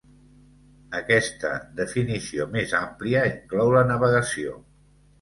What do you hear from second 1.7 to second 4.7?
definició més àmplia inclou la navegació.